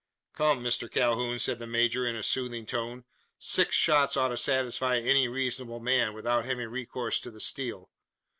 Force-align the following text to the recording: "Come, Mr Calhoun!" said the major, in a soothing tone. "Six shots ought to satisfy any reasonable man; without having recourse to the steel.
"Come, 0.33 0.63
Mr 0.63 0.89
Calhoun!" 0.89 1.37
said 1.37 1.59
the 1.59 1.67
major, 1.67 2.07
in 2.07 2.15
a 2.15 2.23
soothing 2.23 2.65
tone. 2.65 3.05
"Six 3.37 3.75
shots 3.75 4.17
ought 4.17 4.29
to 4.29 4.37
satisfy 4.37 4.95
any 4.97 5.27
reasonable 5.27 5.79
man; 5.79 6.15
without 6.15 6.43
having 6.45 6.69
recourse 6.69 7.19
to 7.19 7.29
the 7.29 7.39
steel. 7.39 7.91